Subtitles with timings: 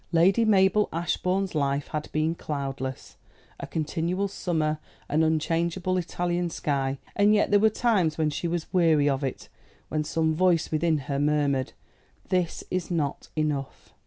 [0.11, 3.17] Lady Mabel Ashbourne's life had been cloudless
[3.59, 8.73] a continual summer, an unchangeable Italian sky; and yet there were times when she was
[8.73, 9.47] weary of it,
[9.89, 11.73] when some voice within her murmured,
[12.29, 13.93] "This is not enough."